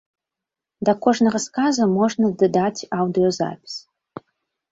Да 0.87 0.93
кожнага 1.05 1.41
сказа 1.43 1.83
можна 1.97 2.31
дадаць 2.43 2.85
аўдыёзапіс. 3.03 3.73